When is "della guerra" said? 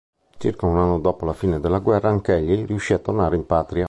1.59-2.09